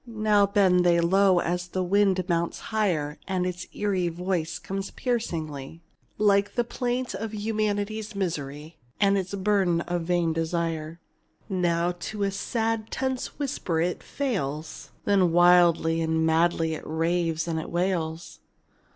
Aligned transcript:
Now 0.07 0.47
bend 0.47 0.83
they 0.83 0.99
low 0.99 1.41
as 1.41 1.67
the 1.67 1.83
wind 1.83 2.27
mounts 2.27 2.57
higher, 2.73 3.19
And 3.27 3.45
its 3.45 3.67
eerie 3.71 4.07
voice 4.09 4.57
comes 4.57 4.89
piercingly, 4.89 5.83
Like 6.17 6.55
the 6.55 6.63
plaint 6.63 7.13
of 7.13 7.35
humanity's 7.35 8.15
misery, 8.15 8.79
And 8.99 9.15
its 9.15 9.35
burden 9.35 9.81
of 9.81 10.01
vain 10.01 10.33
desire. 10.33 10.99
Now 11.49 11.91
to 11.99 12.23
a 12.23 12.31
sad, 12.31 12.89
tense 12.89 13.37
whisper 13.37 13.79
it 13.79 14.01
fails, 14.01 14.89
Then 15.05 15.31
wildly 15.31 16.01
and 16.01 16.25
madly 16.25 16.73
it 16.73 16.83
raves 16.83 17.47
and 17.47 17.59
it 17.59 17.69
wails. 17.69 18.39